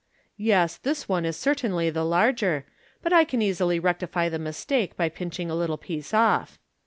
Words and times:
"Yes, 0.39 0.77
this 0.77 1.07
one 1.07 1.25
is 1.25 1.37
cer 1.37 1.53
tainly 1.53 1.93
the 1.93 2.03
larger, 2.03 2.65
but 3.03 3.13
I 3.13 3.23
can 3.23 3.39
easily 3.39 3.79
rectify 3.79 4.29
the 4.29 4.39
mistake 4.39 4.97
by 4.97 5.09
pinching 5.09 5.51
a 5.51 5.55
little 5.55 5.77
piece 5.77 6.11
off." 6.11 6.57